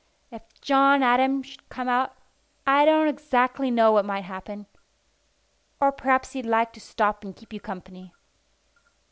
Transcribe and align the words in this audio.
If 0.31 0.41
John 0.61 1.03
Adam 1.03 1.43
should 1.43 1.69
come 1.69 1.87
out, 1.87 2.15
I 2.65 2.85
don't 2.85 3.07
exactly 3.07 3.69
know 3.69 3.91
what 3.91 4.03
might 4.03 4.23
happen. 4.23 4.65
Or 5.79 5.91
perhaps 5.91 6.31
he'd 6.31 6.47
like 6.47 6.73
to 6.73 6.79
stop 6.79 7.23
and 7.23 7.35
keep 7.35 7.53
you 7.53 7.59
company." 7.59 8.11